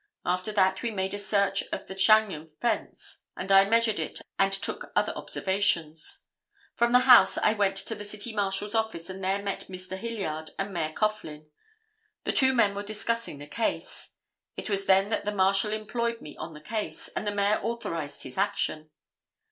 After 0.25 0.51
that, 0.53 0.81
we 0.81 0.89
made 0.89 1.15
search 1.21 1.61
of 1.71 1.85
the 1.85 1.93
Chagnon 1.93 2.49
fence, 2.59 3.21
and 3.37 3.51
I 3.51 3.65
measured 3.65 3.99
it 3.99 4.19
and 4.39 4.51
took 4.51 4.91
other 4.95 5.11
observations. 5.13 6.25
From 6.73 6.91
the 6.91 7.01
house, 7.01 7.37
I 7.37 7.53
went 7.53 7.75
to 7.77 7.93
the 7.93 8.03
City 8.03 8.33
Marshal's 8.33 8.73
office 8.73 9.11
and 9.11 9.23
there 9.23 9.43
met 9.43 9.67
Mr. 9.67 9.95
Hilliard 9.95 10.49
and 10.57 10.73
Mayor 10.73 10.91
Coughlin. 10.91 11.51
The 12.23 12.31
two 12.31 12.51
men 12.55 12.73
were 12.73 12.81
discussing 12.81 13.37
the 13.37 13.45
case. 13.45 14.13
It 14.57 14.71
was 14.71 14.87
then 14.87 15.09
that 15.09 15.23
the 15.23 15.35
Marshal 15.35 15.71
employed 15.71 16.19
me 16.19 16.35
on 16.35 16.55
the 16.55 16.61
case, 16.61 17.07
and 17.09 17.27
the 17.27 17.35
Mayor 17.35 17.59
authorized 17.61 18.23
his 18.23 18.39
action. 18.39 18.89